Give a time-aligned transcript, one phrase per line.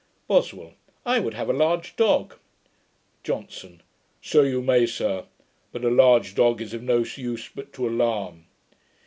[0.27, 0.73] BOSWELL.
[1.05, 2.39] 'I would have a large dog.'
[3.23, 3.81] JOHNSON.
[4.19, 5.25] 'So you may, sir;
[5.71, 8.45] but a large dog is of no use but to alarm.